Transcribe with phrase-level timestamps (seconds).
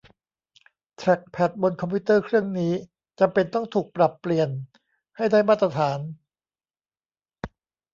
[0.97, 2.73] แทร็คแพ็ดบนคอมพิวเตอร์เครื่องนี้
[3.19, 4.49] จำเป็นต้องถูกปรับเปลี่ยน
[5.17, 5.99] ให้ได้มาตรฐาน